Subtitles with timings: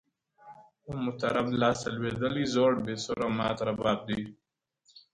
[0.85, 4.21] د مطرب لاس ته لوېدلی زوړ بې سوره مات رباب دی؛